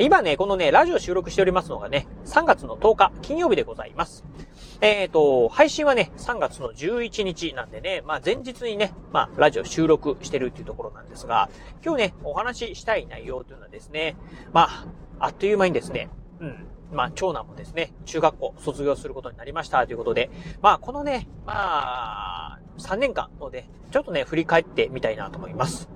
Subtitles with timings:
[0.00, 4.24] 今ね、このね、ラジオ収録しておりますのがね、3月の10日、金曜日でございます。
[4.80, 11.50] えっ、ー、と、配信はね、3月の11日なんでね、まあ前日にね、まあラジオ収録してるっていうところなんですが、
[11.84, 14.16] 今日ね、お話ししたい内容というのはですね、
[14.52, 14.86] まあ、
[15.18, 20.30] あっという間にですね、うん、まあ、長男もですね、中学校卒業することになりましたということで、
[20.62, 25.88] まあ、このね、まあ、3年間ので、ちょっとね、振り返ってみたいなと思います。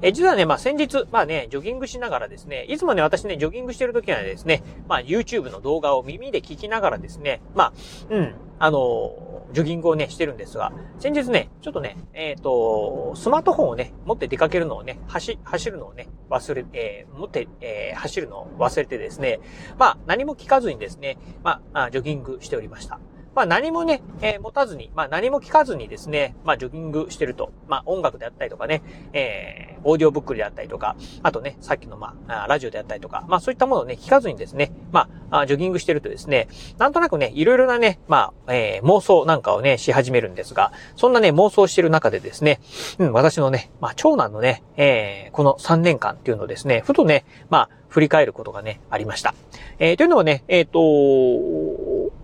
[0.00, 7.72] え、実はね、まあ、先日、まあね、ジョギングしながらですね、いつもね、私ね、ジョギングしてる時はですね、まあ、YouTube の動画を耳で聞きながらですね、まあ、
[8.10, 9.12] うん、あの
[9.52, 19.40] ジョギングをね、してるんですが、先日ね、ちょっとね、えっ、ー、と、スマートフォンをね、持って出かけるのをね、走、走るのをね、忘れ、えー、持って、えー、走るのを忘れてですね、
[19.78, 23.00] まあ、何も聞かずにですね、まあ、ジョギングしておりました。
[23.38, 42.58] まあ何もね、えー、持たずに、まあ何も聞かずにですね、まあジョギングしてると、まあ音楽であったりとかね、えー、オーディオブックであったりとか、あとね、さっきのまあ、ラジオであったりとか、まあそういったものをね、聞かずにですね、まあ、ジョギングしてるとですね、なんとなくね、いろいろなね、まあ、えー、妄想なんかをね、し始めるんですが、そんなね、妄想してる中でですね、
[42.98, 49.34] うん、私のね、まあ長男のね、えー、この3年間っていうのをですね、ふとね、まあ、振り返ることがね、ありました。
[49.78, 50.80] えー、というのはね、えっ、ー、と、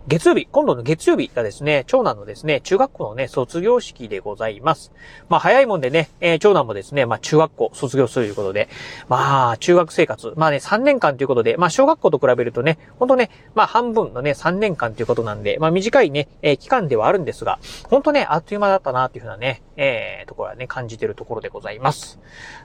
[0.06, 4.92] 月曜日、今度の月曜日がですね、長男のですね、中学校のね、卒業式でございます。
[5.30, 8.69] まあ、早いもんでね、えー、長男もですね、まあ、中学校卒業するということで、
[9.08, 22.19] まあ、中学生活、まあね、3年間ということで、まあ、小学校と比べるとね、ほんとね、まあ、半分のね、3年間ということなんで、まあ、短いね、えー、期間ではあるんですが、ほんとね、あっという間だったな、というふうなね、えー、ところはね、感じてるところでございます。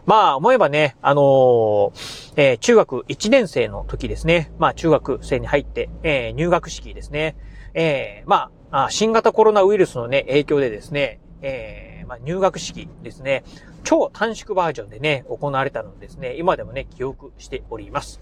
[0.05, 7.35] まあ、思えばね、あのー、えー、中学1年生の時ですね、まあ、中学生に入って、えー、入学式ですね、
[7.73, 13.43] えー、まあ、新型コロナウイルスのね、影響でですね、えー、まあ、入学式ですね、
[13.83, 18.21] 超短縮バージョンでね、行われたのですね、今でもね、記憶しております。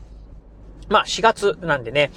[0.90, 2.12] まあ4月なんでね、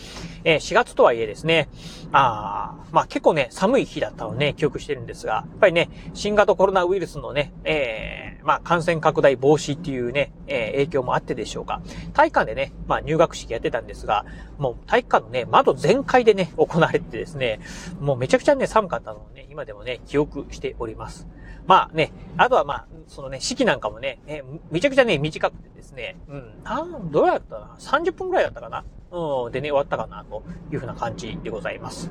[0.45, 1.69] えー、4月とはいえですね、
[2.13, 11.83] あまあ結構ね、寒い日だったのね、記憶してるんですが、やっぱりね、新型コロナウイルスのね、えー、まあ感染拡大防止っていうね、えー、影響もあってでしょうか。
[12.13, 14.25] 体育館でね、まあ入学式やってたんですが、
[14.59, 17.61] もう体育館のね、窓全開でね、行われてですね、
[18.01, 21.27] もうめちゃくちゃね、寒かったのをね、今でもね、記憶しております。
[21.71, 24.43] まあね、あとはまあ、そのね、式なんかもね、ね
[24.73, 28.85] めちゃくちゃね、短くてですね、うん、なん、どうやったかな ?30 分くらいだったかな？
[29.13, 32.11] うん、でね、終わったかな、というふうな感じでございます。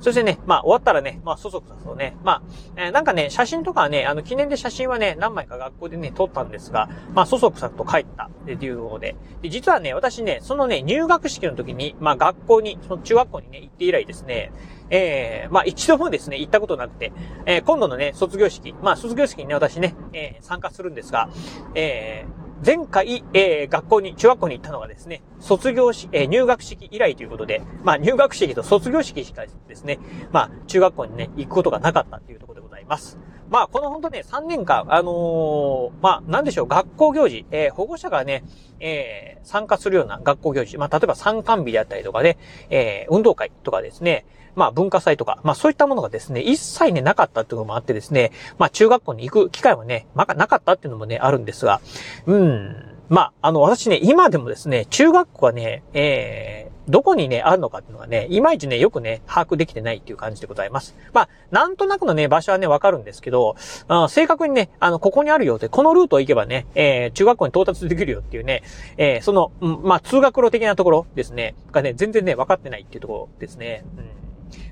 [0.00, 2.42] そしてね、まあ、終わったらね、まあ、そそくさとね、まあ、
[2.76, 14.52] えー、なんかね、写真とかはね、あの、記念で写真はね、何枚か学校でね、撮ったんですが、まあ、そそくさと帰ったっていうので、で、実はね、私ね、そのね、入学式の時に、まあ、学校に、その中学校にね、行って以来ですね、
[14.90, 17.12] えー、まあ一度もですね、行ったことなくて、
[17.46, 21.30] えー、今度のね、卒業式、まあ卒業式にね、私ね、えー、参加するんですが、
[21.74, 29.98] えー、前回、えー、学校に、中学校に行ったのがですね、卒業式、えー、入学式以来ということで、まあ入学式と卒業式しかですね、
[30.32, 33.18] まあ中学校にね、行くことがなかったっていうところでございます。
[33.50, 38.42] まあこの本当ね、3年間、あのー、まあなんでしょう、学校行事、えー、保護者がね、
[38.80, 42.38] えー、参加するような学校行事、まあ例えば参観日であったりとかね、
[42.70, 44.24] えー、運動会とかですね、
[44.56, 51.80] まあ文化祭とか、まあそういったものがですね、一切ね、なかったっていうのもあってですね、まあ中学校に行く機会はね、まあなかったっていうのもね、あるんですが、
[52.26, 60.96] うん、まあ、あの、私ね、今でもですね、中学校はね、えー、どこにね、あるのかっていうのがね、いまいちね、よくね、把握できてないっていう感じでございます。
[61.12, 63.56] まあ、なんとなくのね、場所はね、わかるんですけど、
[63.88, 68.62] あ正確にね、あの、ここにあるよって、このルート行けばね、えー、中学校に到達できるよっていうね、
[68.96, 73.84] えー、その、うん、まあ、通学路的なところですね、がね、全然ね、分かってないっていうところですね。
[73.98, 74.23] うん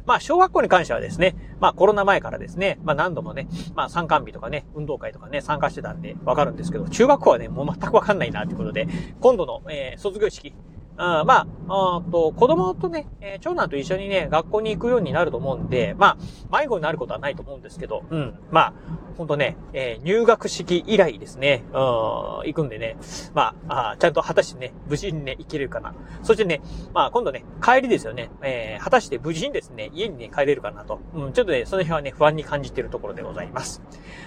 [0.06, 8.88] まあ、小学校に関してはですね、まあ、コロナ前からですね、まあ、何度もね、まあ、参観日とかね、運動会とかね、参加してたんで、わかるんですけど、中学校はね、もう全くわかんないな、ということで、
[9.20, 10.54] 今度の、えー、卒業式、
[10.96, 16.18] あまあ、あと、子供とね、えー、長男と一緒にね、学校に行くようになると思うんで、ま
[16.50, 18.72] あ、迷子になることはないと思うんですけど、うん、まあ、
[19.16, 22.96] ほんとね、えー、入学式以来ですね、うん、行くんでね、
[23.34, 25.94] まあ、あちゃんと果たしてね、無事にね、行けるかな。
[26.22, 26.60] そしてね、
[26.94, 31.00] まあ、今度ね、帰りですよね、えー、果たして無事にですね、家にね、帰れるかなと。
[31.14, 33.82] うん、ちょっとね、その辺はね、不安に感じているところでございます。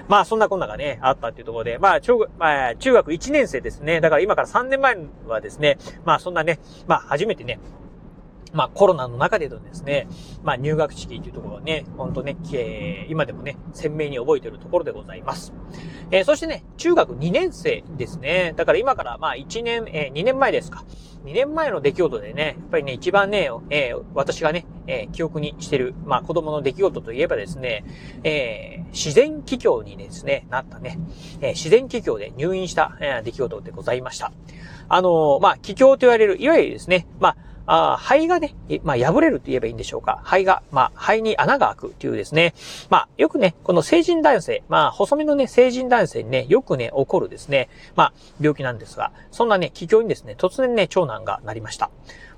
[0.08, 4.02] まあ、そんなこんながね、あったっていうところで、まあ、中、まあ、中学1年生ですね。
[4.02, 4.98] だから今から3年前
[5.28, 6.55] はですね、まあ、そんなね、
[6.88, 7.60] まあ、初めてね、
[8.56, 10.08] まあコロナの中でのですね、
[10.44, 15.54] まあ入学式というところはね、ほんとね、えー、今でもね、鮮明に覚えているところでございます。
[16.10, 18.54] えー、そしてね、中学2年生ですね。
[18.56, 20.86] だから今からまあ1年、えー、2年前ですか。
[21.26, 27.84] 2年前の出来事でね、やっぱりね、一番ね、えー、私がね、えー、記憶にしてる、まあ子供の出来事といえばですね、
[28.24, 31.00] えー、自然気境にですね、なったね、
[31.42, 34.32] えー、自然気境で入院した、えー、出来事でございました。
[34.88, 40.22] あのー、まあ、気境と言われる、いわゆるですね、まあ、あ肺がね、まあ、破れると言えばいいんでしょうか。
[40.24, 42.54] 肺が、まあ、肺に穴が開くというですね。
[42.90, 51.90] まあ、よくね、この成人男性、まあ、細身のね、成人男性にね、よくね、起こるですね、まあ、病気なんですが、そんなね、気境にですね、突然ね、長男がなりました。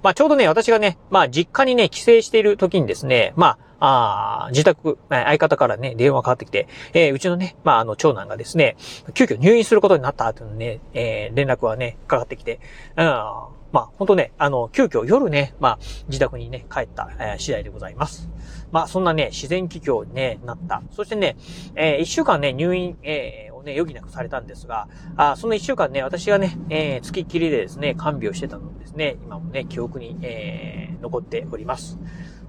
[0.04, 8.76] まあ、ちょうどね、私がね、まあ、実家にね、帰省している時にですね、まあ、あ自宅、相方からね、電話がかかってきて、えー、うちのね、まあ、あの、長男がですね、
[9.14, 12.60] 急遽入院することになったというね、えー、連絡はね、かかってきて、
[12.96, 18.30] うん、まあ、ほんとね、あの、急遽夜ね、まあ、自宅にね、帰った、えー、次第でございます。
[18.72, 20.84] まあ、そんなね、自然気境に、ね、なった。
[20.92, 21.36] そしてね、
[21.76, 32.00] えー、一週間ね、入院、えー、をね、余儀なくされたんですが、あその一週間ね、私がね、えー、月きりでですね、看病してたのですね、今もね、記憶に、えー、残っております。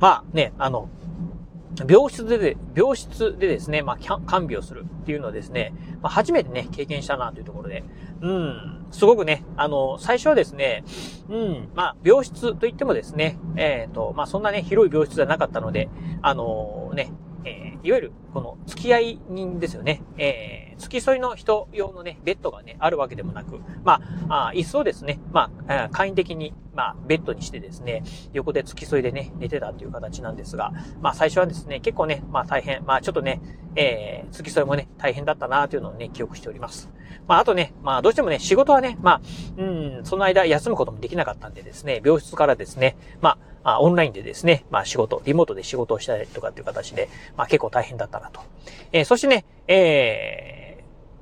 [0.00, 0.88] まあね、あの、
[1.88, 5.72] 病室で、病室でですね、まあ、看病するっていうのをですね、
[6.02, 7.84] まあ、初めてね、経験したなというところで、
[8.20, 10.84] うん、すごくね、あの、最初はですね、
[11.28, 15.88] うん、まあ、病室といってもですね、えっ、ー、と、まあ、そんなね、広い病室じゃなかったので、
[16.22, 17.12] あのー、ね、
[17.82, 20.02] いわゆる、この、付き合い人ですよね。
[20.16, 28.02] えー、付き添いの人用のね、ベッドがね、あるわけでもなく、まあ、あ一層ですね、まあ、簡易的に、まあ、ベッドにしてですね、
[28.32, 33.40] 横で付き添いでね、寝てたっていう形なんですが、まあ、最初はですね、結構ね、まあ、大変、まあ、ちょっとね、
[33.76, 36.90] えー、付き添いもね、大変だったなというのをね、記憶しております。
[37.26, 39.20] まあ、あとね、まあ、どうしてもね、仕事はね、まあ、
[39.56, 43.38] うん、その間休むこともできなかったんでですね、病室からですね、まあ、
[43.76, 48.40] あオンラインでですね、まあ仕事、リモートで仕事をしたりとかっていう形で、まあ結構大変だったなと。
[48.92, 50.58] えー、そしてね、えー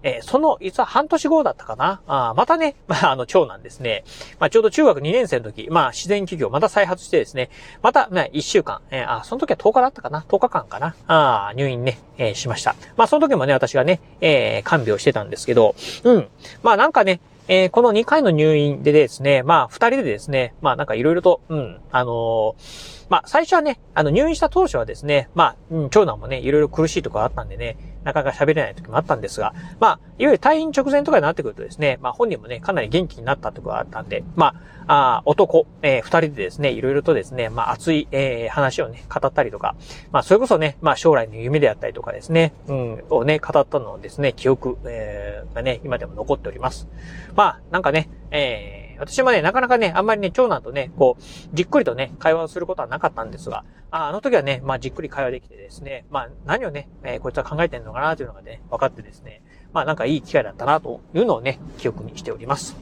[0.06, 2.00] え、その、実は半年後だったかな。
[2.06, 4.04] あまたね、 まあ、あの、長男ですね。
[4.38, 7.50] まあ、ちょうど中学2年生の時、まあ、自然企業また再発してですね、
[7.82, 12.76] また、まあ、1週間、えー、あ、その時は10日だったかな ?10 日間かなあ入院ね、えー、しました。
[12.96, 16.28] まあ、その時もね、私がね、えー、看病してたんですけど、うん。
[16.62, 34.54] まあ、なんかね、えー、この2回の入院でですね、まあ、2人でですね、まあ、なんかいろいろと、うん、あのーまあ、最初はね、あの、入院した当初はですね、まあ、うん、長男もね、いろいろ苦しいところあったんでね、なかなか喋れない時もあったんですが、まあ、いわゆる退院直前とかになってくるとですね、まあ、本人もね、かなり元気になったところがあったんで、ま
[34.87, 39.76] あ、あ男、えー、二人でですね、いろいろとですね、まあ、熱い、えー、話をね、語ったりとか、
[40.10, 45.15] まあ、それこそね、まあ、将来の夢であったりとかですね、うん、をね、語ったのをですね、記憶、えー、
[45.56, 46.86] がね、今でも残っております。
[47.34, 51.22] まあ、なんかね、えー、私もね、なかなかね、あんまりね、長男とね、こう、
[51.52, 59.42] じっくりとね、会話をすることはなかったんですが、ああの時はね、まあ、じっくり会話できてですね、まあ、何をね、えー、こいつは考えてんのかなというのがね、分かってですね、
[59.72, 62.76] まあ、なんかいい機会だったなというのをね、記憶にしております。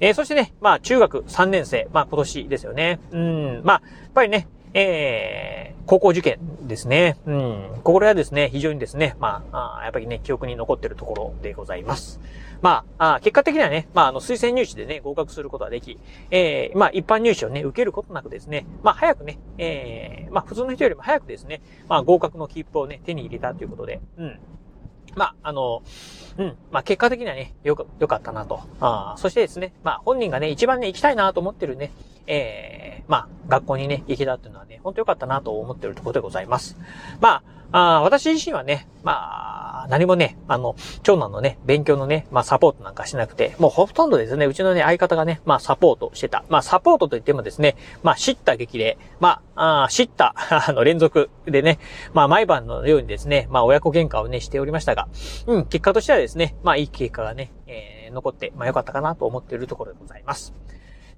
[0.00, 2.98] えー、そしてね、まあ、中学3年生、まあ、今年ですよね。
[3.12, 7.16] うん、まあ、やっぱりね、えー、高校受験ですね。
[7.26, 7.80] うん。
[7.82, 12.20] これはですね、非常にですね、まあ、あやっぱりね、記憶に残ってるところでございます。
[12.62, 15.98] まあ、あ結果的にはね、まあ、あの、推薦入試でね、合格することができ、
[16.30, 24.38] えー、まあ、一般入試をね、受けることなくですね、まあ、早くね、えー、まあ、普通の人よりも早くですね、まあ、合格の切符をね、手に入れたということで、うん。
[25.14, 25.82] まあ、あの、
[26.38, 26.56] うん。
[26.70, 28.60] まあ、結果的にはね、よく、よかったなと。
[28.80, 31.90] あそしてですね、まあ、本人がね、一番ね、行きたいなと思ってるね、
[32.26, 36.76] ええー、まあ、学校にね、行けたっていうのはね、ほんとよかったなと思ってるところでございます。
[37.20, 46.44] まあ、あ私自身はね、まあ、何もね、あの、長男のね、勉強のね、まあ、サポートなんかしなくて、もうほとんどですね、うちのね、相方がね、まあ、サポートしてた。
[46.48, 50.34] まあ、サポートといってもですね、まあ、知った激励、まあ、あ知った、
[50.68, 51.78] あの、連続でね、
[52.12, 55.08] まあ、毎晩のようにですね、まあ、親子喧嘩をね、しておりましたが、
[55.46, 60.54] うん、結果としてはですね、まあ、いい結果がね、えー、残って、まあ、良かったかなと思っているところでございます。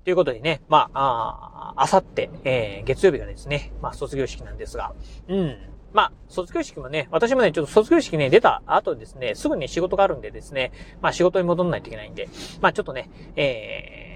[0.08, 4.94] ということでね、まあ、あさって、えー、月曜日がですね、まあ、卒業式なんですが、
[5.28, 5.58] うん。
[5.92, 10.72] まあ、卒業式もね、私もね、ちょっと卒業式ね、出た後ですね、すぐに仕事があるんでですね、
[11.02, 12.30] まあ仕事に戻んないといけないんで、
[12.62, 14.07] まあちょっとね、えー、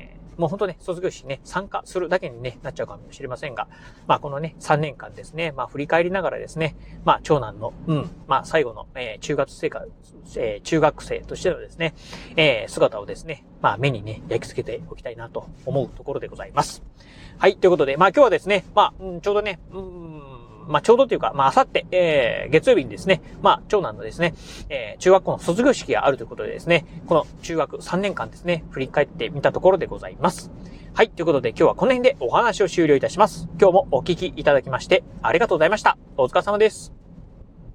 [0.42, 3.68] もう本当ね、卒業式ね、参加するだけにね、なっちゃうかもしれませんが、
[4.08, 9.84] まあこのね、3年間ですね、まあ振り返りながらですね、まあ長男の、うん、まあ最後の、えー、中学生か、
[10.36, 11.94] えー、中学生としてのですね、
[12.34, 16.82] えー、姿をですね、まあ目にね、焼き付けておきたいなと思うところでございます。
[17.38, 20.21] はい、ということで、まあ今日はですね、まあ、うん、ちょうどね、うん
[20.68, 24.34] まあ、ちょうどというか、まあ、あさって、えー、月曜日にですね、まあ、長男のですね、
[24.68, 30.50] えー、中学校の卒業式があるということでですね、この中学3年間ですね、振り返ってみたところでございます。
[30.94, 31.10] はい。
[31.10, 33.48] ということで今日はこの辺でお話を終了いたします。
[33.58, 35.96] 今日もお聞きいただきましてありがとうございました。
[36.18, 37.01] お疲れ様です。